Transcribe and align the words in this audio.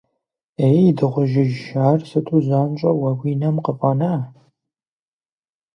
Ей, 0.67 0.87
дыгъужьыжь, 0.97 1.61
ар 1.89 1.99
сыту 2.09 2.37
занщӏэу 2.47 3.03
а 3.09 3.11
уи 3.19 3.31
нам 3.41 3.55
къыфӏэна? 3.65 4.13